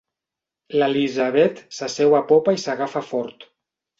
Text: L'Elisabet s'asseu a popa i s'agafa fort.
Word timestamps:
L'Elisabet 0.79 1.61
s'asseu 1.79 2.17
a 2.19 2.23
popa 2.33 2.57
i 2.57 2.61
s'agafa 2.65 3.03
fort. 3.13 3.49